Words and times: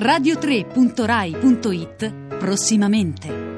radio3.rai.it 0.00 2.12
prossimamente. 2.38 3.48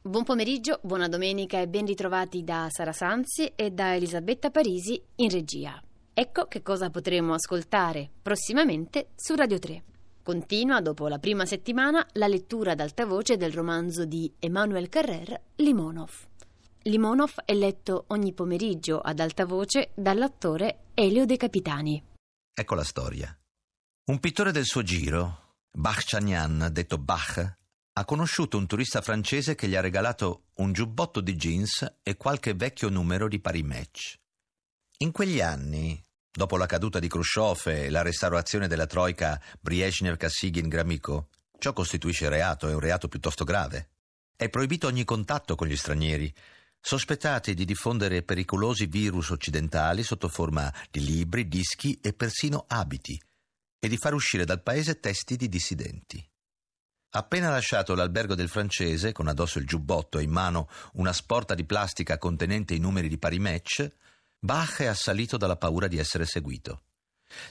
Buon 0.00 0.24
pomeriggio, 0.24 0.80
buona 0.82 1.08
domenica 1.08 1.60
e 1.60 1.68
ben 1.68 1.84
ritrovati 1.84 2.42
da 2.42 2.68
Sara 2.70 2.92
Sanzi 2.92 3.52
e 3.54 3.70
da 3.70 3.94
Elisabetta 3.94 4.50
Parisi 4.50 4.98
in 5.16 5.28
regia. 5.28 5.78
Ecco 6.14 6.46
che 6.46 6.62
cosa 6.62 6.88
potremo 6.88 7.34
ascoltare 7.34 8.08
prossimamente 8.22 9.08
su 9.14 9.34
Radio 9.34 9.58
3. 9.58 9.82
Continua, 10.22 10.80
dopo 10.80 11.06
la 11.06 11.18
prima 11.18 11.44
settimana, 11.44 12.06
la 12.12 12.28
lettura 12.28 12.72
ad 12.72 12.80
alta 12.80 13.04
voce 13.04 13.36
del 13.36 13.52
romanzo 13.52 14.06
di 14.06 14.32
Emmanuel 14.38 14.88
Carrer, 14.88 15.38
Limonov. 15.56 16.30
Limonov 16.84 17.42
è 17.44 17.54
letto 17.54 18.04
ogni 18.08 18.32
pomeriggio 18.32 19.00
ad 19.00 19.20
alta 19.20 19.44
voce 19.44 19.92
dall'attore 19.94 20.86
Elio 20.94 21.24
De 21.26 21.36
Capitani. 21.36 22.02
Ecco 22.54 22.74
la 22.74 22.84
storia. 22.84 23.36
Un 24.06 24.18
pittore 24.18 24.52
del 24.52 24.64
suo 24.64 24.82
giro, 24.82 25.56
Bach 25.70 26.02
Chagnan, 26.04 26.68
detto 26.72 26.98
Bach, 26.98 27.56
ha 27.92 28.04
conosciuto 28.04 28.56
un 28.56 28.66
turista 28.66 29.00
francese 29.00 29.54
che 29.54 29.68
gli 29.68 29.76
ha 29.76 29.80
regalato 29.80 30.44
un 30.54 30.72
giubbotto 30.72 31.20
di 31.20 31.36
jeans 31.36 31.98
e 32.02 32.16
qualche 32.16 32.54
vecchio 32.54 32.88
numero 32.88 33.28
di 33.28 33.40
Paris 33.40 33.62
Match. 33.62 34.18
In 34.98 35.12
quegli 35.12 35.40
anni, 35.40 36.02
Dopo 36.34 36.56
la 36.56 36.64
caduta 36.64 36.98
di 36.98 37.08
Khrushchev 37.08 37.66
e 37.66 37.90
la 37.90 38.00
restaurazione 38.00 38.66
della 38.66 38.86
troica 38.86 39.38
Brezhnev-Kassigin-Gramico, 39.60 41.28
ciò 41.58 41.74
costituisce 41.74 42.30
reato, 42.30 42.70
è 42.70 42.72
un 42.72 42.80
reato 42.80 43.06
piuttosto 43.06 43.44
grave. 43.44 43.90
È 44.34 44.48
proibito 44.48 44.86
ogni 44.86 45.04
contatto 45.04 45.56
con 45.56 45.66
gli 45.66 45.76
stranieri, 45.76 46.34
sospettati 46.84 47.54
di 47.54 47.64
diffondere 47.64 48.24
pericolosi 48.24 48.86
virus 48.86 49.30
occidentali 49.30 50.02
sotto 50.02 50.28
forma 50.28 50.70
di 50.90 51.02
libri, 51.04 51.46
dischi 51.46 51.98
e 52.02 52.12
persino 52.12 52.64
abiti, 52.66 53.18
e 53.78 53.88
di 53.88 53.96
far 53.96 54.12
uscire 54.14 54.44
dal 54.44 54.62
paese 54.62 54.98
testi 54.98 55.36
di 55.36 55.48
dissidenti. 55.48 56.28
Appena 57.14 57.50
lasciato 57.50 57.94
l'albergo 57.94 58.34
del 58.34 58.48
francese, 58.48 59.12
con 59.12 59.28
addosso 59.28 59.58
il 59.58 59.66
giubbotto 59.66 60.18
e 60.18 60.22
in 60.22 60.30
mano 60.30 60.68
una 60.94 61.12
sporta 61.12 61.54
di 61.54 61.64
plastica 61.64 62.18
contenente 62.18 62.74
i 62.74 62.78
numeri 62.78 63.08
di 63.08 63.18
pari 63.18 63.38
match, 63.38 63.88
Bach 64.38 64.78
è 64.80 64.86
assalito 64.86 65.36
dalla 65.36 65.56
paura 65.56 65.86
di 65.86 65.98
essere 65.98 66.26
seguito. 66.26 66.82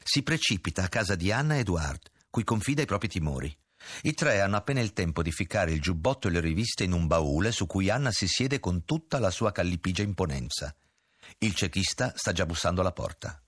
Si 0.03 0.23
precipita 0.23 0.83
a 0.83 0.89
casa 0.89 1.16
di 1.16 1.31
Anna 1.31 1.55
e 1.55 1.59
Edward, 1.59 2.01
cui 2.29 2.43
confida 2.43 2.81
i 2.81 2.85
propri 2.85 3.07
timori. 3.07 3.55
I 4.03 4.13
tre 4.13 4.41
hanno 4.41 4.57
appena 4.57 4.79
il 4.79 4.93
tempo 4.93 5.21
di 5.21 5.31
ficcare 5.31 5.71
il 5.71 5.81
giubbotto 5.81 6.27
e 6.27 6.31
le 6.31 6.39
riviste 6.39 6.83
in 6.83 6.93
un 6.93 7.07
baule 7.07 7.51
su 7.51 7.65
cui 7.65 7.89
Anna 7.89 8.11
si 8.11 8.27
siede 8.27 8.59
con 8.59 8.85
tutta 8.85 9.19
la 9.19 9.29
sua 9.29 9.51
callipigia 9.51 10.03
imponenza. 10.03 10.73
Il 11.39 11.53
cecchista 11.53 12.13
sta 12.15 12.31
già 12.31 12.45
bussando 12.45 12.81
alla 12.81 12.91
porta. 12.91 13.41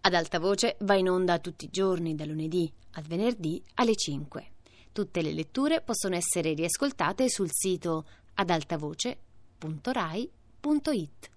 Ad 0.00 0.14
alta 0.14 0.38
voce 0.38 0.76
va 0.80 0.94
in 0.94 1.10
onda 1.10 1.38
tutti 1.38 1.66
i 1.66 1.70
giorni, 1.70 2.14
da 2.14 2.24
lunedì 2.24 2.72
al 2.92 3.04
venerdì 3.04 3.62
alle 3.74 3.94
5. 3.94 4.52
Tutte 4.92 5.22
le 5.22 5.32
letture 5.32 5.80
possono 5.80 6.16
essere 6.16 6.54
riascoltate 6.54 7.28
sul 7.28 7.50
sito 7.52 8.06
adaltavoce.rai.it. 8.34 11.30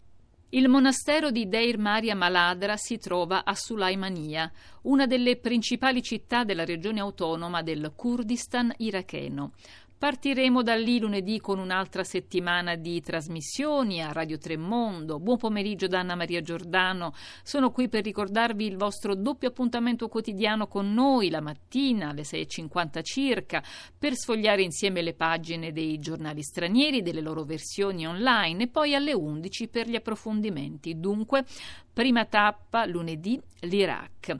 Il 0.53 0.67
monastero 0.67 1.31
di 1.31 1.47
Deir 1.47 1.77
Maria 1.77 2.13
Maladra 2.13 2.75
si 2.75 2.97
trova 2.97 3.45
a 3.45 3.55
Sulaimania, 3.55 4.51
una 4.81 5.07
delle 5.07 5.37
principali 5.37 6.03
città 6.03 6.43
della 6.43 6.65
regione 6.65 6.99
autonoma 6.99 7.61
del 7.61 7.93
Kurdistan 7.95 8.73
iracheno. 8.79 9.53
Partiremo 10.01 10.63
da 10.63 10.73
lì 10.73 10.99
lunedì 10.99 11.39
con 11.39 11.59
un'altra 11.59 12.03
settimana 12.03 12.73
di 12.73 13.01
trasmissioni 13.01 14.01
a 14.01 14.11
Radio 14.11 14.39
Tremondo. 14.39 15.19
Buon 15.19 15.37
pomeriggio 15.37 15.85
da 15.85 15.99
Anna 15.99 16.15
Maria 16.15 16.41
Giordano. 16.41 17.13
Sono 17.43 17.69
qui 17.69 17.87
per 17.87 18.03
ricordarvi 18.03 18.65
il 18.65 18.77
vostro 18.77 19.13
doppio 19.13 19.49
appuntamento 19.49 20.07
quotidiano 20.07 20.65
con 20.65 20.91
noi 20.91 21.29
la 21.29 21.39
mattina 21.39 22.09
alle 22.09 22.23
6.50 22.23 23.03
circa 23.03 23.63
per 23.95 24.15
sfogliare 24.15 24.63
insieme 24.63 25.03
le 25.03 25.13
pagine 25.13 25.71
dei 25.71 25.99
giornali 25.99 26.41
stranieri, 26.41 27.03
delle 27.03 27.21
loro 27.21 27.43
versioni 27.43 28.07
online 28.07 28.63
e 28.63 28.67
poi 28.69 28.95
alle 28.95 29.13
11 29.13 29.67
per 29.67 29.87
gli 29.87 29.95
approfondimenti. 29.95 30.99
Dunque, 30.99 31.45
prima 31.93 32.25
tappa 32.25 32.87
lunedì 32.87 33.39
l'Iraq. 33.59 34.35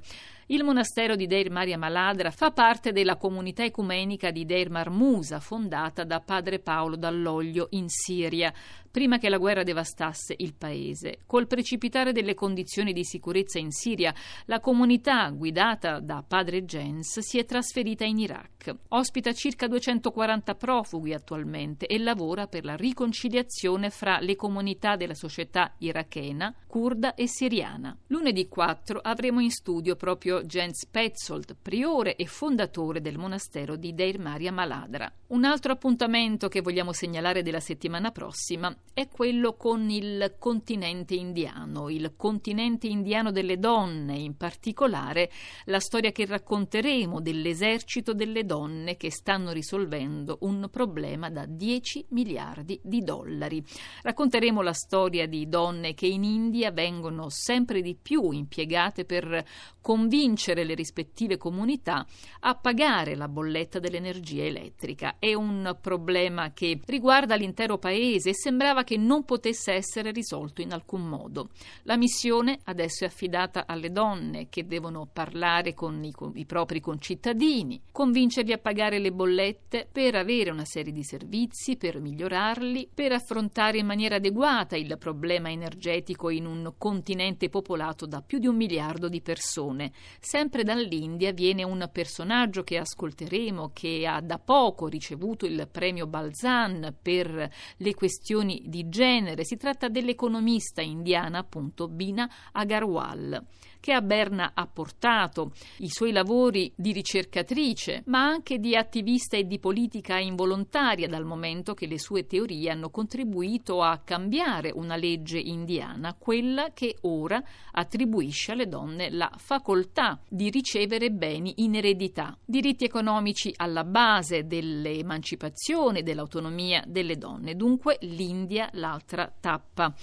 Il 0.52 0.66
monastero 0.66 1.16
di 1.16 1.28
Deir 1.28 1.50
Maria 1.50 1.78
Maladra 1.78 2.30
fa 2.30 2.52
parte 2.52 2.92
della 2.92 3.16
comunità 3.16 3.64
ecumenica 3.64 4.32
di 4.32 4.44
Deir 4.44 4.70
Marmusa, 4.70 5.40
fondata 5.40 6.04
da 6.04 6.20
padre 6.20 6.60
Paolo 6.60 6.98
Dall'Oglio 6.98 7.68
in 7.70 7.88
Siria 7.88 8.52
prima 8.92 9.18
che 9.18 9.30
la 9.30 9.38
guerra 9.38 9.64
devastasse 9.64 10.36
il 10.38 10.54
paese. 10.54 11.20
Col 11.26 11.48
precipitare 11.48 12.12
delle 12.12 12.34
condizioni 12.34 12.92
di 12.94 13.06
sicurezza 13.06 13.58
in 13.58 13.72
Siria, 13.72 14.14
la 14.46 14.60
comunità 14.60 15.30
guidata 15.30 16.00
da 16.00 16.24
padre 16.28 16.66
Jens 16.66 17.20
si 17.20 17.40
è 17.40 17.46
trasferita 17.46 18.04
in 18.04 18.20
Iraq. 18.20 18.76
Ospita 18.90 19.32
circa 19.34 19.68
240 19.68 20.56
profughi 20.56 21.14
attualmente 21.14 21.88
e 21.88 21.98
lavora 21.98 22.48
per 22.48 22.66
la 22.66 22.76
riconciliazione 22.76 23.90
fra 23.90 24.20
le 24.20 24.36
comunità 24.36 24.96
della 24.96 25.16
società 25.16 25.74
irachena, 25.80 26.54
kurda 26.68 27.16
e 27.16 27.28
siriana. 27.28 27.98
Lunedì 28.08 28.48
4 28.48 29.00
avremo 29.02 29.40
in 29.40 29.52
studio 29.52 29.96
proprio 29.96 30.44
Jens 30.44 30.86
Petzold, 30.86 31.56
priore 31.62 32.16
e 32.16 32.26
fondatore 32.26 33.02
del 33.02 33.18
monastero 33.18 33.76
di 33.78 33.94
Deir 33.94 34.20
Maria 34.20 34.52
Maladra. 34.52 35.12
Un 35.28 35.46
altro 35.46 35.72
appuntamento 35.72 36.50
che 36.50 36.62
vogliamo 36.62 36.92
segnalare 36.92 37.42
della 37.42 37.60
settimana 37.60 38.12
prossima 38.12 38.76
è 38.94 39.08
quello 39.08 39.54
con 39.54 39.90
il 39.90 40.36
continente 40.38 41.16
indiano, 41.16 41.90
il 41.90 42.14
continente 42.18 42.88
indiano 42.88 43.32
delle 43.32 43.58
donne, 43.58 44.18
in 44.18 44.36
particolare 44.36 45.32
la 45.66 45.80
storia 45.80 46.12
che 46.12 46.26
racconteremo 46.26 47.22
dell'esercito 47.22 48.14
delle 48.14 48.44
donne 48.44 48.98
che 48.98 49.10
stanno 49.10 49.52
risolvendo 49.54 50.40
un 50.42 50.68
problema 50.70 51.30
da 51.30 51.46
10 51.46 52.08
miliardi 52.10 52.80
di 52.84 53.02
dollari. 53.02 53.64
Racconteremo 54.02 54.62
la 54.62 54.74
storia 54.74 55.26
di 55.26 55.48
donne 55.48 55.94
che 55.94 56.08
in 56.08 56.26
India 56.26 56.72
vengono 56.72 57.30
sempre 57.30 57.82
di 57.82 57.96
più 58.00 58.32
impiegate 58.32 59.06
per 59.06 59.46
convincere 59.80 60.66
le 60.66 60.76
rispettive 60.76 61.38
comunità 61.38 62.06
a 62.42 62.56
pagare 62.56 63.16
la 63.16 63.30
bolletta 63.30 63.80
dell'energia 63.80 64.44
elettrica. 64.44 65.16
È 65.18 65.34
un 65.34 65.78
problema 65.80 66.52
che 66.52 66.80
riguarda 66.86 67.36
l'intero 67.36 67.78
paese 67.78 68.30
e 68.32 68.34
sembrava 68.72 68.84
che 68.84 68.98
non 68.98 69.26
potesse 69.26 69.74
essere 69.74 70.12
risolto 70.12 70.62
in 70.62 70.72
alcun 70.72 71.08
modo. 71.08 71.50
La 71.84 71.98
missione 71.98 72.60
adesso 72.64 73.04
è 73.04 73.08
affidata 73.08 73.66
alle 73.68 73.92
donne 73.92 74.48
che 74.50 74.66
devono 74.66 75.08
parlare 75.12 75.74
con 75.74 76.04
i, 76.04 76.12
con 76.12 76.32
i 76.36 76.46
propri 76.46 76.80
concittadini, 76.80 77.82
convincerli 77.92 78.54
a 78.54 78.58
pagare 78.58 79.00
le 79.00 79.12
bollette 79.12 79.88
per 79.92 80.16
avere 80.16 80.52
una 80.52 80.66
serie 80.66 80.94
di 80.94 81.04
servizi, 81.04 81.76
per 81.76 82.00
migliorarli, 82.00 82.90
per 82.94 83.12
affrontare 83.12 83.78
in 83.78 83.86
maniera 83.86 84.16
adeguata 84.16 84.78
il 84.78 84.96
problema 84.98 85.50
energetico 85.50 86.30
in 86.30 86.46
un 86.46 86.74
continente 86.78 87.50
popolato 87.50 88.06
da 88.06 88.22
più 88.22 88.40
di 88.40 88.48
un 88.48 88.56
miliardo 88.56 89.10
di 89.10 89.22
persone. 89.22 89.92
Sempre 90.20 90.64
dall'India 90.64 91.34
viene 91.34 91.64
un 91.64 91.90
personaggio 91.92 92.64
che 92.64 92.78
ascolteremo 92.78 93.72
che 93.74 94.06
ha 94.08 94.22
da 94.22 94.40
poco 94.40 94.88
ricevuto 94.88 95.46
il 95.46 95.68
premio 95.70 96.08
Balzan 96.08 96.96
per 97.02 97.50
le 97.78 97.94
questioni 97.94 98.61
di 98.66 98.90
genere. 98.90 99.44
Si 99.44 99.58
tratta 99.58 99.90
dell'economista 99.90 100.82
indiana 100.82 101.40
appunto 101.40 101.88
Bina 101.88 102.30
Agarwal 102.52 103.46
che 103.82 103.92
a 103.92 104.02
Berna 104.02 104.52
ha 104.54 104.68
portato 104.68 105.52
i 105.80 105.90
suoi 105.90 106.14
lavori 106.14 106.72
di 106.76 106.94
ricercatrice, 106.94 108.04
ma 108.06 108.24
anche 108.24 108.60
di 108.60 108.76
attivista 108.78 109.36
e 109.36 109.46
di 109.46 109.60
politica 109.60 110.18
involontaria, 110.18 111.08
dal 111.08 111.26
momento 111.26 111.74
che 111.74 111.88
le 111.88 112.00
sue 112.00 112.28
teorie 112.28 112.70
hanno 112.70 112.92
contribuito 112.92 113.82
a 113.82 113.98
cambiare 113.98 114.72
una 114.74 114.96
legge 114.96 115.40
indiana, 115.40 116.16
quella 116.18 116.72
che 116.74 116.98
ora 117.02 117.44
attribuisce 117.72 118.52
alle 118.52 118.68
donne 118.68 119.10
la 119.10 119.32
facoltà 119.36 120.22
di 120.30 120.50
ricevere 120.52 121.10
beni 121.10 121.56
in 121.58 121.76
eredità, 121.76 122.38
diritti 122.46 122.86
economici 122.86 123.52
alla 123.56 123.84
base 123.84 124.46
dell'emancipazione 124.46 126.00
e 126.00 126.04
dell'autonomia 126.04 126.84
delle 126.86 127.18
donne. 127.18 127.56
Dunque 127.56 127.98
l'India 128.02 128.51
l'altra 128.74 129.32
tappa 129.40 129.94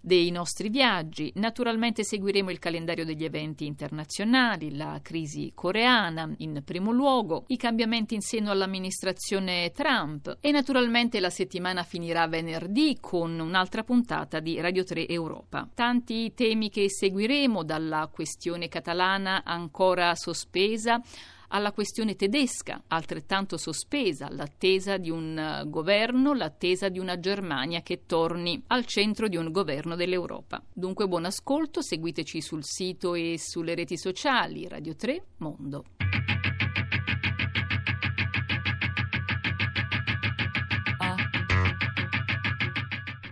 dei 0.00 0.30
nostri 0.30 0.68
viaggi. 0.68 1.30
Naturalmente 1.34 2.04
seguiremo 2.04 2.50
il 2.50 2.58
calendario 2.58 3.04
degli 3.04 3.24
eventi 3.24 3.66
internazionali, 3.66 4.76
la 4.76 5.00
crisi 5.02 5.52
coreana 5.54 6.32
in 6.38 6.62
primo 6.64 6.90
luogo, 6.90 7.44
i 7.48 7.56
cambiamenti 7.56 8.14
in 8.14 8.20
seno 8.20 8.50
all'amministrazione 8.50 9.72
Trump 9.72 10.38
e 10.40 10.50
naturalmente 10.50 11.20
la 11.20 11.30
settimana 11.30 11.82
finirà 11.82 12.26
venerdì 12.26 12.96
con 13.00 13.38
un'altra 13.38 13.82
puntata 13.82 14.40
di 14.40 14.60
Radio 14.60 14.84
3 14.84 15.08
Europa. 15.08 15.68
Tanti 15.74 16.32
temi 16.34 16.70
che 16.70 16.88
seguiremo 16.88 17.62
dalla 17.62 18.08
questione 18.10 18.68
catalana 18.68 19.42
ancora 19.44 20.14
sospesa 20.14 21.02
alla 21.48 21.72
questione 21.72 22.16
tedesca, 22.16 22.82
altrettanto 22.88 23.56
sospesa, 23.56 24.28
l'attesa 24.30 24.96
di 24.96 25.10
un 25.10 25.38
eh, 25.38 25.68
governo, 25.68 26.34
l'attesa 26.34 26.88
di 26.88 26.98
una 26.98 27.18
Germania 27.18 27.82
che 27.82 28.04
torni 28.06 28.62
al 28.68 28.84
centro 28.84 29.28
di 29.28 29.36
un 29.36 29.50
governo 29.50 29.96
dell'Europa. 29.96 30.62
Dunque 30.72 31.06
buon 31.06 31.24
ascolto, 31.24 31.82
seguiteci 31.82 32.40
sul 32.40 32.64
sito 32.64 33.14
e 33.14 33.36
sulle 33.38 33.74
reti 33.74 33.96
sociali 33.96 34.68
Radio 34.68 34.94
3 34.94 35.24
Mondo. 35.38 35.84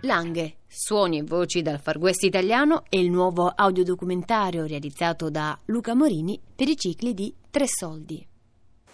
Langhe, 0.01 0.59
suoni 0.79 1.17
e 1.17 1.23
voci 1.23 1.63
dal 1.63 1.79
Far 1.79 1.97
West 1.97 2.21
italiano 2.21 2.83
è 2.87 2.97
il 2.97 3.09
nuovo 3.09 3.47
audiodocumentario 3.47 4.67
realizzato 4.67 5.31
da 5.31 5.57
Luca 5.65 5.95
Morini 5.95 6.39
per 6.55 6.67
i 6.67 6.77
cicli 6.77 7.15
di 7.15 7.33
Tre 7.49 7.65
Soldi. 7.67 8.23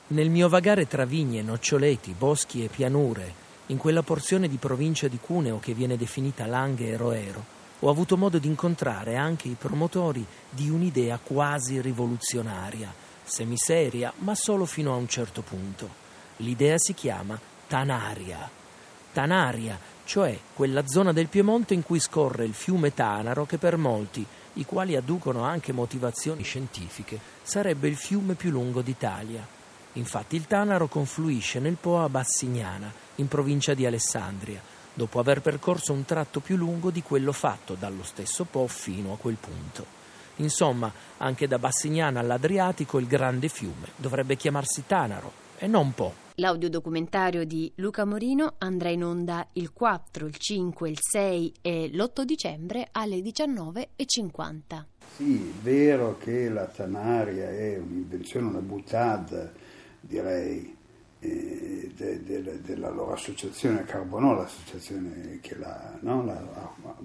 Nel 0.08 0.30
mio 0.30 0.48
vagare 0.48 0.88
tra 0.88 1.04
vigne, 1.04 1.42
noccioleti, 1.42 2.16
boschi 2.18 2.64
e 2.64 2.70
pianure, 2.70 3.42
in 3.68 3.78
quella 3.78 4.02
porzione 4.02 4.48
di 4.48 4.56
provincia 4.56 5.10
di 5.10 5.20
Cuneo 5.20 5.60
che 5.60 5.74
viene 5.74 5.98
definita 5.98 6.46
Langhe 6.46 6.88
e 6.88 6.96
Roero, 6.96 7.44
ho 7.80 7.90
avuto 7.90 8.16
modo 8.16 8.38
di 8.38 8.48
incontrare 8.48 9.18
anche 9.18 9.50
i 9.50 9.58
promotori 9.60 10.26
di 10.50 10.70
un'idea 10.70 11.20
quasi 11.22 11.82
rivoluzionaria, 11.82 12.94
semiseria, 13.24 14.14
ma 14.20 14.36
solo 14.36 14.64
fino 14.66 14.94
a 14.94 14.96
un 14.96 15.10
certo 15.10 15.42
punto. 15.42 15.90
L'idea 16.38 16.78
si 16.78 16.94
chiama 16.94 17.38
Tanaria. 17.68 18.50
Tanaria 19.12 19.78
cioè 20.14 20.38
quella 20.54 20.86
zona 20.86 21.12
del 21.12 21.26
Piemonte 21.26 21.74
in 21.74 21.82
cui 21.82 22.00
scorre 22.00 22.46
il 22.46 22.54
fiume 22.54 22.94
Tanaro 22.94 23.48
che 23.48 23.58
per 23.58 23.78
molti, 23.78 24.24
i 24.54 24.64
quali 24.64 24.96
adducono 24.96 25.42
anche 25.42 25.72
motivazioni 25.72 26.44
scientifiche, 26.44 27.20
sarebbe 27.42 27.88
il 27.88 27.96
fiume 27.96 28.36
più 28.36 28.52
lungo 28.52 28.84
d'Italia. 28.84 29.44
Infatti 29.94 30.36
il 30.36 30.46
Tanaro 30.46 30.88
confluisce 30.88 31.58
nel 31.58 31.78
Po 31.82 32.04
a 32.04 32.10
Bassignana, 32.10 32.94
in 33.16 33.28
provincia 33.28 33.74
di 33.74 33.88
Alessandria, 33.88 34.62
dopo 34.94 35.18
aver 35.18 35.42
percorso 35.42 35.94
un 35.94 36.06
tratto 36.06 36.42
più 36.42 36.58
lungo 36.58 36.92
di 36.92 37.02
quello 37.02 37.32
fatto 37.32 37.74
dallo 37.74 38.04
stesso 38.04 38.44
Po 38.44 38.68
fino 38.68 39.14
a 39.14 39.18
quel 39.18 39.38
punto. 39.40 39.84
Insomma, 40.36 40.94
anche 41.18 41.48
da 41.48 41.58
Bassignana 41.58 42.20
all'Adriatico 42.20 43.00
il 43.00 43.08
grande 43.08 43.48
fiume 43.48 43.88
dovrebbe 43.96 44.36
chiamarsi 44.36 44.84
Tanaro 44.86 45.42
e 45.64 45.68
non 45.68 45.94
Po. 45.94 46.14
L'audiodocumentario 46.36 47.46
di 47.46 47.72
Luca 47.76 48.04
Morino 48.04 48.56
andrà 48.58 48.90
in 48.90 49.02
onda 49.02 49.48
il 49.54 49.72
4, 49.72 50.26
il 50.26 50.36
5, 50.36 50.90
il 50.90 50.98
6 51.00 51.54
e 51.62 51.90
l'8 51.90 52.24
dicembre 52.24 52.90
alle 52.92 53.20
19.50. 53.20 54.84
Sì, 55.16 55.38
è 55.38 55.64
vero 55.64 56.18
che 56.18 56.50
la 56.50 56.66
Tanaria 56.66 57.50
è 57.50 57.78
un'invenzione, 57.78 58.48
una 58.48 58.60
buttata, 58.60 59.54
direi, 60.02 60.76
eh, 61.20 61.92
de, 61.96 62.24
de, 62.24 62.62
della 62.62 62.90
loro 62.90 63.14
associazione 63.14 63.86
Carbonò, 63.86 64.34
l'associazione 64.34 65.40
che 65.42 65.56
l'ha, 65.58 65.98
no, 66.02 66.26
l'ha, 66.26 66.34
ha 66.36 66.96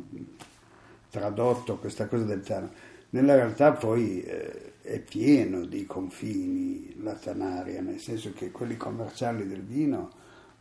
tradotto 1.11 1.77
questa 1.77 2.09
cosa 2.09 2.25
del 2.25 2.41
Tanaro. 2.41 2.73
Nella 3.11 3.37
realtà 3.37 3.71
poi... 3.71 4.21
Eh, 4.23 4.73
è 4.88 5.00
pieno 5.00 5.67
di 5.67 5.85
confini 5.85 6.94
la 7.02 7.12
Tanaria, 7.12 7.82
nel 7.82 8.00
senso 8.00 8.32
che 8.32 8.50
quelli 8.50 8.79
commerciali 8.79 9.46
del 9.46 9.62
vino 9.62 10.08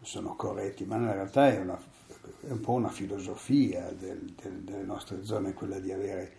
sono 0.02 0.36
corretti, 0.36 0.84
ma 0.84 0.98
nella 0.98 1.14
realtà 1.14 1.50
è, 1.50 1.58
una, 1.60 1.80
è 2.42 2.52
un 2.52 2.60
po' 2.60 2.74
una 2.74 2.90
filosofia 2.90 3.90
del, 3.98 4.34
del, 4.42 4.64
delle 4.64 4.84
nostre 4.84 5.24
zone 5.24 5.54
quella 5.54 5.80
di 5.80 5.94
avere 5.94 6.32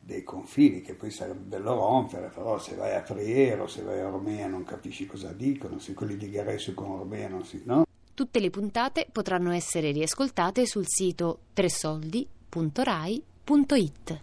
dei 0.00 0.24
confini 0.24 0.80
che 0.80 0.94
poi 0.94 1.10
sarebbe 1.10 1.58
bello 1.58 1.74
rompere, 1.74 2.30
però 2.34 2.58
se 2.58 2.74
vai 2.74 2.94
a 2.94 3.02
Priero, 3.02 3.66
se 3.66 3.82
vai 3.82 4.00
a 4.00 4.06
Ormea 4.06 4.46
non 4.46 4.64
capisci 4.64 5.04
cosa 5.04 5.30
dicono, 5.32 5.78
se 5.78 5.92
quelli 5.92 6.16
di 6.16 6.30
Garesso 6.30 6.72
con 6.72 6.90
Ormea 6.90 7.28
non 7.28 7.44
si... 7.44 7.60
no? 7.66 7.84
Tutte 8.14 8.40
le 8.40 8.48
puntate 8.48 9.06
potranno 9.12 9.52
essere 9.52 9.90
riascoltate 9.92 10.64
sul 10.64 10.86
sito 10.86 11.40
tresoldi.rai.it. 11.52 14.22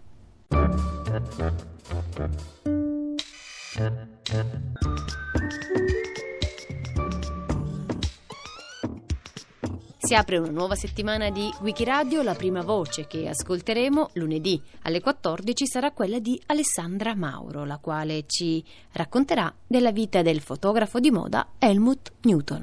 Si 9.98 10.14
apre 10.14 10.38
una 10.38 10.50
nuova 10.50 10.74
settimana 10.74 11.30
di 11.30 11.48
Wikiradio, 11.60 12.22
la 12.22 12.34
prima 12.34 12.62
voce 12.62 13.06
che 13.06 13.28
ascolteremo 13.28 14.10
lunedì 14.14 14.60
alle 14.82 15.00
14 15.00 15.66
sarà 15.66 15.92
quella 15.92 16.18
di 16.18 16.40
Alessandra 16.46 17.14
Mauro, 17.14 17.64
la 17.64 17.78
quale 17.78 18.24
ci 18.26 18.64
racconterà 18.92 19.54
della 19.64 19.92
vita 19.92 20.22
del 20.22 20.40
fotografo 20.40 20.98
di 20.98 21.12
moda 21.12 21.50
Helmut 21.58 22.14
Newton. 22.22 22.62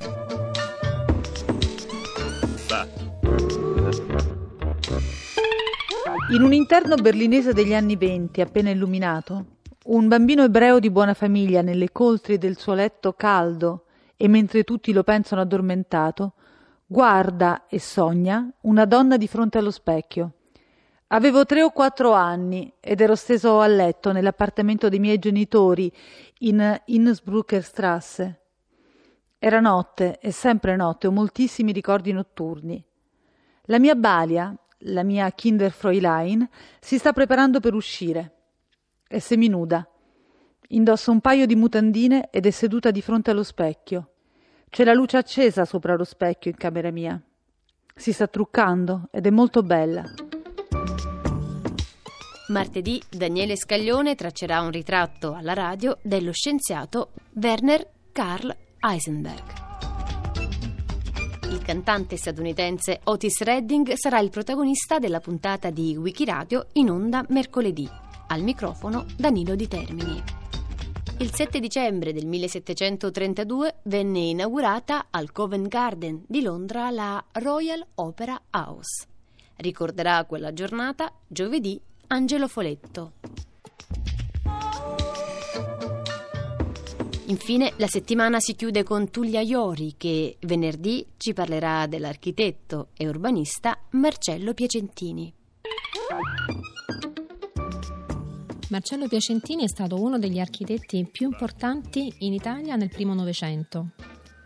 In 6.32 6.42
un 6.42 6.52
interno 6.52 6.96
berlinese 6.96 7.54
degli 7.54 7.74
anni 7.74 7.96
venti, 7.96 8.42
appena 8.42 8.70
illuminato, 8.70 9.55
un 9.88 10.08
bambino 10.08 10.44
ebreo 10.44 10.80
di 10.80 10.90
buona 10.90 11.14
famiglia 11.14 11.62
nelle 11.62 11.92
coltri 11.92 12.40
del 12.40 12.58
suo 12.58 12.74
letto 12.74 13.14
caldo 13.14 13.86
e 14.18 14.28
mentre 14.28 14.64
tutti 14.64 14.92
lo 14.92 15.04
pensano 15.04 15.42
addormentato, 15.42 16.34
guarda 16.88 17.68
e 17.68 17.80
sogna 17.80 18.52
una 18.62 18.86
donna 18.86 19.18
di 19.18 19.28
fronte 19.28 19.60
allo 19.60 19.70
specchio. 19.70 20.32
Avevo 21.10 21.46
tre 21.46 21.62
o 21.62 21.70
quattro 21.70 22.14
anni 22.14 22.74
ed 22.80 23.00
ero 23.00 23.14
steso 23.16 23.60
a 23.60 23.68
letto 23.68 24.12
nell'appartamento 24.12 24.90
dei 24.90 24.98
miei 24.98 25.20
genitori 25.20 25.92
in 26.40 26.82
Innsbrucker 26.86 27.64
Strasse. 27.64 28.40
Era 29.38 29.60
notte 29.60 30.18
e 30.20 30.32
sempre 30.32 30.76
notte, 30.76 31.06
ho 31.06 31.12
moltissimi 31.12 31.72
ricordi 31.72 32.12
notturni. 32.12 32.84
La 33.66 33.78
mia 33.78 33.94
Balia, 33.94 34.56
la 34.80 35.04
mia 35.04 35.30
Kinderfräulein, 35.30 36.50
si 36.80 36.98
sta 36.98 37.14
preparando 37.14 37.60
per 37.60 37.76
uscire. 37.76 38.35
È 39.08 39.20
seminuda. 39.20 39.88
Indossa 40.70 41.12
un 41.12 41.22
paio 41.22 41.46
di 41.46 41.56
mutandine 41.56 42.30
ed 42.32 42.48
è 42.48 42.50
seduta 42.50 42.90
di 42.90 43.04
fronte 43.04 43.30
allo 43.30 43.44
specchio. 43.44 44.14
C'è 44.68 44.84
la 44.84 44.94
luce 44.94 45.18
accesa 45.18 45.64
sopra 45.64 45.96
lo 45.96 46.04
specchio 46.04 46.50
in 46.50 46.58
camera 46.58 46.90
mia. 46.90 47.22
Si 47.96 48.12
sta 48.12 48.26
truccando 48.26 49.08
ed 49.12 49.28
è 49.28 49.30
molto 49.30 49.62
bella. 49.62 50.04
Martedì 52.48 53.00
Daniele 53.08 53.56
Scaglione 53.56 54.16
traccerà 54.16 54.62
un 54.62 54.72
ritratto 54.72 55.34
alla 55.34 55.54
radio 55.54 56.00
dello 56.02 56.32
scienziato 56.32 57.12
Werner 57.36 57.88
Karl 58.12 58.56
Heisenberg. 58.80 59.64
Il 61.52 61.62
cantante 61.62 62.18
statunitense 62.18 63.02
Otis 63.04 63.42
Redding 63.42 63.94
sarà 63.94 64.20
il 64.20 64.32
protagonista 64.32 64.98
della 64.98 65.20
puntata 65.20 65.70
di 65.70 65.96
Wikiradio 65.96 66.70
in 66.74 66.90
onda 66.90 67.24
mercoledì. 67.30 68.04
Al 68.28 68.42
microfono 68.42 69.06
Danilo 69.16 69.56
Di 69.56 69.68
Termini. 69.68 70.24
Il 71.20 71.34
7 71.34 71.60
dicembre 71.60 72.12
del 72.12 72.26
1732 72.26 73.78
venne 73.84 74.20
inaugurata 74.20 75.08
al 75.12 75.32
Covent 75.32 75.68
Garden 75.68 76.24
di 76.28 76.42
Londra 76.42 76.90
la 76.90 77.24
Royal 77.34 77.86
Opera 77.96 78.42
House. 78.52 79.06
Ricorderà 79.58 80.26
quella 80.26 80.52
giornata 80.54 81.14
giovedì 81.28 81.80
Angelo 82.08 82.48
Foletto. 82.48 83.14
Infine 87.28 87.74
la 87.78 87.88
settimana 87.88 88.40
si 88.40 88.54
chiude 88.56 88.84
con 88.84 89.10
Tullia 89.10 89.42
Iori 89.42 89.94
che 89.98 90.38
venerdì 90.42 91.06
ci 91.18 91.34
parlerà 91.34 91.88
dell'architetto 91.88 92.90
e 92.96 93.08
urbanista 93.08 93.80
Marcello 93.92 94.54
Piacentini. 94.54 95.34
Marcello 98.70 99.08
Piacentini 99.08 99.64
è 99.64 99.68
stato 99.68 100.02
uno 100.02 100.18
degli 100.18 100.40
architetti 100.40 101.08
più 101.12 101.30
importanti 101.30 102.12
in 102.20 102.34
Italia 102.34 102.76
nel 102.76 102.90
primo 102.90 103.14
Novecento. 103.14 103.92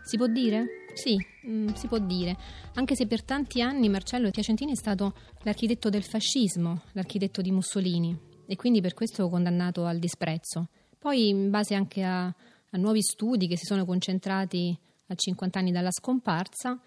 Si 0.04 0.18
può 0.18 0.26
dire? 0.26 0.66
Sì, 0.92 1.16
mm, 1.48 1.68
si 1.68 1.86
può 1.86 1.98
dire, 1.98 2.36
anche 2.74 2.94
se 2.96 3.06
per 3.06 3.24
tanti 3.24 3.62
anni 3.62 3.88
Marcello 3.88 4.30
Piacentini 4.30 4.72
è 4.72 4.76
stato 4.76 5.14
l'architetto 5.42 5.88
del 5.88 6.02
fascismo, 6.02 6.82
l'architetto 6.92 7.40
di 7.40 7.50
Mussolini 7.50 8.14
e 8.46 8.56
quindi 8.56 8.82
per 8.82 8.92
questo 8.92 9.26
condannato 9.30 9.86
al 9.86 9.98
disprezzo. 9.98 10.68
Poi, 10.98 11.28
in 11.28 11.48
base 11.48 11.74
anche 11.74 12.02
a, 12.02 12.26
a 12.26 12.76
nuovi 12.76 13.00
studi 13.00 13.46
che 13.46 13.56
si 13.56 13.64
sono 13.64 13.86
concentrati 13.86 14.78
a 15.06 15.14
50 15.14 15.58
anni 15.58 15.72
dalla 15.72 15.90
scomparsa, 15.90 16.78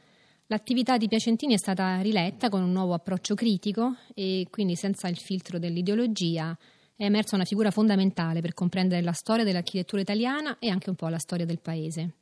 L'attività 0.48 0.98
di 0.98 1.08
Piacentini 1.08 1.54
è 1.54 1.58
stata 1.58 2.00
riletta 2.02 2.50
con 2.50 2.62
un 2.62 2.72
nuovo 2.72 2.94
approccio 2.94 3.34
critico 3.34 3.96
e 4.14 4.46
quindi 4.52 4.76
senza 4.76 5.08
il 5.08 5.18
filtro 5.18 5.58
dell'ideologia 5.58 6.56
è 6.96 7.06
emersa 7.06 7.36
una 7.36 7.46
figura 7.46 7.72
fondamentale 7.72 8.42
per 8.42 8.54
comprendere 8.54 9.02
la 9.02 9.14
storia 9.14 9.44
dell'architettura 9.44 10.02
italiana 10.02 10.58
e 10.60 10.70
anche 10.70 10.90
un 10.90 10.96
po' 10.96 11.08
la 11.08 11.18
storia 11.18 11.46
del 11.46 11.60
paese. 11.60 12.14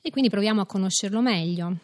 E 0.00 0.10
quindi 0.10 0.30
proviamo 0.30 0.60
a 0.60 0.66
conoscerlo 0.66 1.20
meglio. 1.20 1.76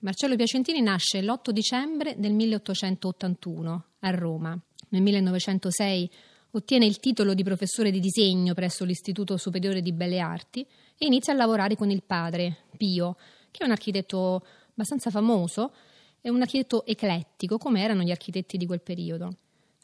Marcello 0.00 0.36
Piacentini 0.36 0.80
nasce 0.80 1.22
l'8 1.22 1.50
dicembre 1.50 2.14
del 2.18 2.32
1881 2.32 3.84
a 4.00 4.10
Roma. 4.10 4.58
Nel 4.90 5.02
1906 5.02 6.10
ottiene 6.52 6.86
il 6.86 6.98
titolo 6.98 7.34
di 7.34 7.42
professore 7.42 7.90
di 7.90 8.00
disegno 8.00 8.54
presso 8.54 8.84
l'Istituto 8.84 9.36
Superiore 9.36 9.82
di 9.82 9.92
Belle 9.92 10.18
Arti 10.18 10.60
e 10.96 11.06
inizia 11.06 11.32
a 11.32 11.36
lavorare 11.36 11.76
con 11.76 11.90
il 11.90 12.02
padre, 12.02 12.64
Pio, 12.76 13.16
che 13.50 13.62
è 13.62 13.64
un 13.64 13.72
architetto 13.72 14.44
abbastanza 14.70 15.10
famoso 15.10 15.72
e 16.20 16.30
un 16.30 16.40
architetto 16.40 16.84
eclettico, 16.86 17.58
come 17.58 17.82
erano 17.82 18.02
gli 18.02 18.10
architetti 18.10 18.56
di 18.56 18.66
quel 18.66 18.80
periodo. 18.80 19.36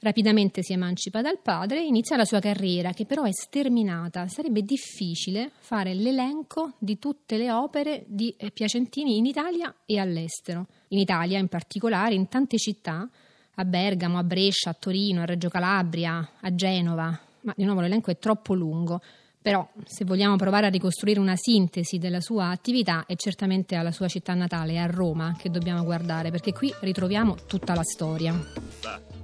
Rapidamente 0.04 0.62
si 0.62 0.74
emancipa 0.74 1.22
dal 1.22 1.38
padre 1.40 1.78
e 1.78 1.86
inizia 1.86 2.18
la 2.18 2.26
sua 2.26 2.38
carriera, 2.38 2.92
che 2.92 3.06
però 3.06 3.22
è 3.22 3.32
sterminata. 3.32 4.28
Sarebbe 4.28 4.60
difficile 4.60 5.50
fare 5.60 5.94
l'elenco 5.94 6.74
di 6.78 6.98
tutte 6.98 7.38
le 7.38 7.50
opere 7.50 8.04
di 8.06 8.28
eh, 8.36 8.50
Piacentini 8.50 9.16
in 9.16 9.24
Italia 9.24 9.74
e 9.86 9.98
all'estero. 9.98 10.66
In 10.88 10.98
Italia, 10.98 11.38
in 11.38 11.48
particolare, 11.48 12.12
in 12.12 12.28
tante 12.28 12.58
città, 12.58 13.08
a 13.54 13.64
Bergamo, 13.64 14.18
a 14.18 14.24
Brescia, 14.24 14.68
a 14.68 14.76
Torino, 14.78 15.22
a 15.22 15.24
Reggio 15.24 15.48
Calabria, 15.48 16.32
a 16.38 16.54
Genova. 16.54 17.18
Ma 17.40 17.54
di 17.56 17.64
nuovo 17.64 17.80
l'elenco 17.80 18.10
è 18.10 18.18
troppo 18.18 18.52
lungo. 18.52 19.00
Però, 19.40 19.66
se 19.86 20.04
vogliamo 20.04 20.36
provare 20.36 20.66
a 20.66 20.70
ricostruire 20.70 21.18
una 21.18 21.36
sintesi 21.36 21.96
della 21.96 22.20
sua 22.20 22.50
attività, 22.50 23.06
è 23.06 23.16
certamente 23.16 23.74
alla 23.74 23.90
sua 23.90 24.08
città 24.08 24.34
natale, 24.34 24.78
a 24.78 24.84
Roma, 24.84 25.34
che 25.38 25.48
dobbiamo 25.48 25.82
guardare, 25.82 26.30
perché 26.30 26.52
qui 26.52 26.70
ritroviamo 26.80 27.36
tutta 27.46 27.74
la 27.74 27.84
storia. 27.84 29.23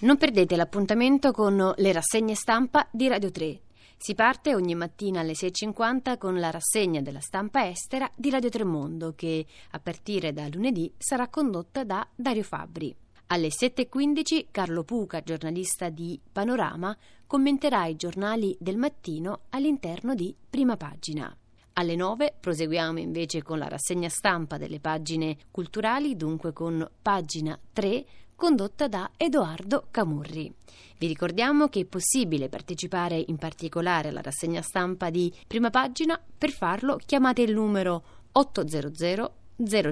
Non 0.00 0.16
perdete 0.18 0.56
l'appuntamento 0.56 1.32
con 1.32 1.72
le 1.76 1.92
rassegne 1.92 2.34
stampa 2.34 2.86
di 2.90 3.08
Radio 3.08 3.30
3. 3.30 3.60
Si 3.96 4.14
parte 4.14 4.54
ogni 4.54 4.74
mattina 4.74 5.20
alle 5.20 5.32
6.50 5.32 6.18
con 6.18 6.38
la 6.38 6.50
rassegna 6.50 7.00
della 7.00 7.20
stampa 7.20 7.66
estera 7.66 8.10
di 8.14 8.28
Radio 8.28 8.50
Tremondo 8.50 9.14
che 9.14 9.46
a 9.70 9.78
partire 9.78 10.32
da 10.32 10.46
lunedì 10.48 10.92
sarà 10.98 11.28
condotta 11.28 11.84
da 11.84 12.06
Dario 12.14 12.42
Fabbri. 12.42 12.94
Alle 13.28 13.48
7.15 13.48 14.48
Carlo 14.50 14.84
Puca, 14.84 15.22
giornalista 15.22 15.88
di 15.88 16.20
Panorama, 16.30 16.94
commenterà 17.26 17.86
i 17.86 17.96
giornali 17.96 18.54
del 18.60 18.76
mattino 18.76 19.44
all'interno 19.50 20.14
di 20.14 20.36
Prima 20.50 20.76
Pagina. 20.76 21.34
Alle 21.76 21.96
9 21.96 22.34
proseguiamo 22.38 23.00
invece 23.00 23.42
con 23.42 23.58
la 23.58 23.66
rassegna 23.66 24.08
stampa 24.08 24.58
delle 24.58 24.78
pagine 24.78 25.36
culturali, 25.50 26.14
dunque 26.16 26.52
con 26.52 26.88
pagina 27.02 27.58
3 27.72 28.04
condotta 28.36 28.86
da 28.86 29.10
Edoardo 29.16 29.88
Camurri. 29.90 30.54
Vi 30.98 31.06
ricordiamo 31.08 31.66
che 31.68 31.80
è 31.80 31.84
possibile 31.84 32.48
partecipare 32.48 33.20
in 33.26 33.38
particolare 33.38 34.10
alla 34.10 34.22
rassegna 34.22 34.62
stampa 34.62 35.10
di 35.10 35.34
prima 35.48 35.70
pagina. 35.70 36.20
Per 36.38 36.52
farlo 36.52 36.96
chiamate 37.04 37.42
il 37.42 37.52
numero 37.52 38.04
800 38.30 39.34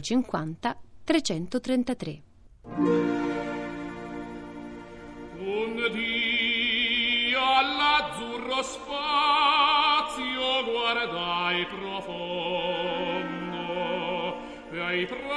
050 0.00 0.80
333. 1.02 2.22
Un 5.34 5.88
Dio 5.90 7.40
all'azzurro 7.40 8.62
spazio 8.62 9.21
pray. 15.06 15.31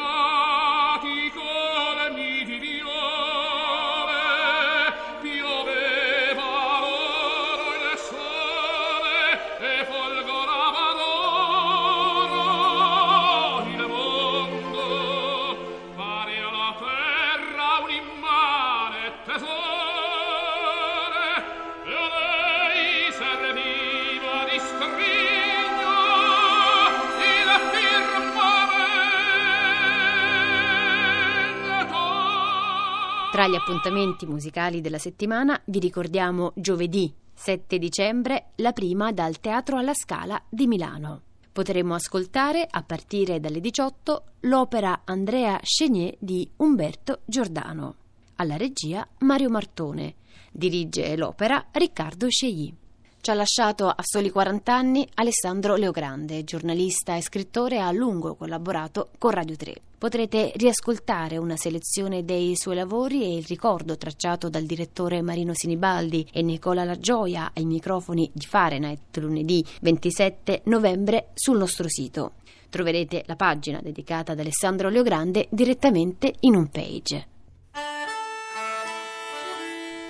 Tra 33.46 33.54
gli 33.54 33.60
appuntamenti 33.60 34.26
musicali 34.26 34.82
della 34.82 34.98
settimana 34.98 35.62
vi 35.66 35.78
ricordiamo 35.78 36.52
giovedì 36.56 37.14
7 37.32 37.78
dicembre 37.78 38.54
la 38.56 38.72
prima 38.72 39.12
dal 39.12 39.40
Teatro 39.40 39.78
alla 39.78 39.94
Scala 39.94 40.44
di 40.50 40.66
Milano. 40.66 41.22
Potremo 41.52 41.94
ascoltare 41.94 42.66
a 42.68 42.82
partire 42.82 43.40
dalle 43.40 43.60
18 43.60 44.24
l'opera 44.40 45.02
Andrea 45.06 45.60
Chenier 45.62 46.16
di 46.18 46.50
Umberto 46.56 47.20
Giordano. 47.24 47.98
Alla 48.38 48.58
regia 48.58 49.08
Mario 49.20 49.52
Martone. 49.52 50.16
Dirige 50.52 51.16
l'opera 51.16 51.68
Riccardo 51.72 52.28
Scegli. 52.28 52.74
Ci 53.22 53.30
ha 53.30 53.36
lasciato 53.36 53.90
a 53.90 54.02
soli 54.02 54.32
40 54.32 54.74
anni 54.74 55.08
Alessandro 55.14 55.76
Leogrande, 55.76 56.44
giornalista 56.44 57.16
e 57.16 57.22
scrittore, 57.22 57.80
a 57.80 57.92
lungo 57.92 58.34
collaborato 58.34 59.12
con 59.20 59.30
Radio 59.30 59.56
3. 59.56 59.82
Potrete 60.06 60.52
riascoltare 60.58 61.38
una 61.38 61.58
selezione 61.58 62.24
dei 62.24 62.56
suoi 62.56 62.76
lavori 62.76 63.24
e 63.24 63.38
il 63.38 63.46
ricordo 63.48 63.98
tracciato 63.98 64.50
dal 64.50 64.62
direttore 64.62 65.24
Marino 65.24 65.54
Sinibaldi 65.56 66.30
e 66.32 66.44
Nicola 66.44 66.84
Lagioia 66.84 67.50
ai 67.56 67.66
microfoni 67.66 68.30
di 68.32 68.46
Fahrenheit 68.46 69.18
lunedì 69.18 69.66
27 69.82 70.62
novembre 70.66 71.30
sul 71.34 71.58
nostro 71.58 71.88
sito. 71.90 72.34
Troverete 72.70 73.24
la 73.26 73.36
pagina 73.36 73.82
dedicata 73.82 74.34
ad 74.34 74.40
Alessandro 74.42 74.90
Leogrande 74.90 75.48
direttamente 75.50 76.36
in 76.42 76.54
home 76.54 76.70
page. 76.72 77.35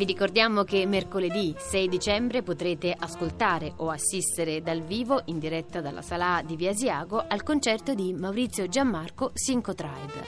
Vi 0.00 0.06
ricordiamo 0.06 0.64
che 0.64 0.86
mercoledì 0.86 1.54
6 1.54 1.86
dicembre 1.86 2.42
potrete 2.42 2.96
ascoltare 2.98 3.74
o 3.76 3.90
assistere 3.90 4.62
dal 4.62 4.80
vivo 4.80 5.20
in 5.26 5.38
diretta 5.38 5.82
dalla 5.82 6.00
sala 6.00 6.40
di 6.42 6.56
Via 6.56 6.70
Asiago 6.70 7.22
al 7.28 7.42
concerto 7.42 7.92
di 7.92 8.14
Maurizio 8.14 8.66
Gianmarco 8.66 9.32
Cinco 9.34 9.74
Tribe. 9.74 10.24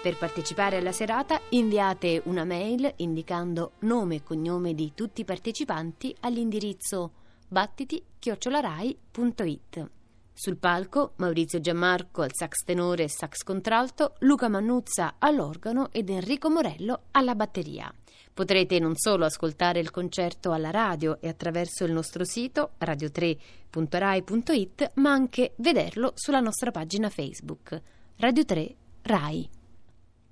Per 0.00 0.16
partecipare 0.16 0.76
alla 0.76 0.92
serata 0.92 1.40
inviate 1.48 2.22
una 2.26 2.44
mail 2.44 2.88
indicando 2.98 3.72
nome 3.80 4.14
e 4.14 4.22
cognome 4.22 4.74
di 4.74 4.92
tutti 4.94 5.22
i 5.22 5.24
partecipanti 5.24 6.14
all'indirizzo 6.20 7.10
battiti-rai.it. 7.48 9.95
Sul 10.38 10.58
palco 10.58 11.14
Maurizio 11.16 11.60
Gianmarco 11.60 12.20
al 12.20 12.28
sax 12.30 12.62
tenore 12.62 13.04
e 13.04 13.08
sax 13.08 13.42
contralto, 13.42 14.16
Luca 14.18 14.50
Mannuzza 14.50 15.14
all'organo 15.18 15.90
ed 15.92 16.10
Enrico 16.10 16.50
Morello 16.50 17.04
alla 17.12 17.34
batteria. 17.34 17.90
Potrete 18.34 18.78
non 18.78 18.96
solo 18.96 19.24
ascoltare 19.24 19.80
il 19.80 19.90
concerto 19.90 20.52
alla 20.52 20.70
radio 20.70 21.22
e 21.22 21.28
attraverso 21.28 21.84
il 21.84 21.92
nostro 21.92 22.24
sito 22.24 22.72
radio3.rai.it, 22.78 24.90
ma 24.96 25.10
anche 25.10 25.54
vederlo 25.56 26.12
sulla 26.14 26.40
nostra 26.40 26.70
pagina 26.70 27.08
Facebook 27.08 27.80
Radio 28.16 28.44
3 28.44 28.74
Rai. 29.04 29.55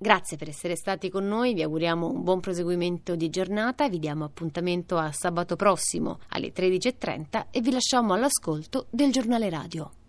Grazie 0.05 0.37
per 0.37 0.49
essere 0.49 0.75
stati 0.75 1.09
con 1.09 1.27
noi, 1.27 1.55
vi 1.55 1.63
auguriamo 1.63 2.07
un 2.07 2.21
buon 2.21 2.39
proseguimento 2.39 3.15
di 3.15 3.31
giornata, 3.31 3.89
vi 3.89 3.97
diamo 3.97 4.23
appuntamento 4.23 4.97
a 4.97 5.11
sabato 5.11 5.55
prossimo 5.55 6.19
alle 6.27 6.53
13.30 6.53 7.45
e 7.49 7.59
vi 7.59 7.71
lasciamo 7.71 8.13
all'ascolto 8.13 8.85
del 8.91 9.11
giornale 9.11 9.49
radio. 9.49 10.04